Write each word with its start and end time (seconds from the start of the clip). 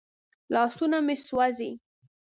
لاسونه 0.53 0.97
مې 1.05 1.15
سوځي. 1.25 1.71